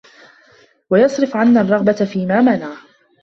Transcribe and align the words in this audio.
وَيَصْرِفَ 0.89 1.35
عَنَّا 1.37 1.61
الرَّغْبَةَ 1.61 2.05
فِيمَا 2.13 2.41
مَنَعَ 2.41 2.75